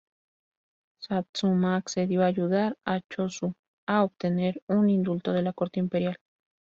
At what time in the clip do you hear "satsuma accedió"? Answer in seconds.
1.03-2.23